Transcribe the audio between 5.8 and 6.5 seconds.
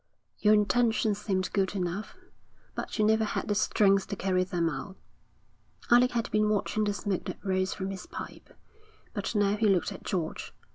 Alec had been